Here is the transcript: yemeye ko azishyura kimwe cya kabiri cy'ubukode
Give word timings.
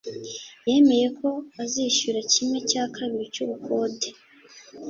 yemeye 0.69 1.07
ko 1.19 1.29
azishyura 1.63 2.19
kimwe 2.31 2.57
cya 2.69 2.83
kabiri 2.95 3.25
cy'ubukode 3.33 4.07